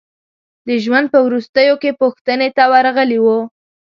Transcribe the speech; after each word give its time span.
د 0.67 0.69
ژوند 0.83 1.07
په 1.13 1.19
وروستیو 1.27 1.75
کې 1.81 1.97
پوښتنې 2.01 2.49
ته 2.57 2.63
ورغلي 2.73 3.19
وو. 3.21 3.39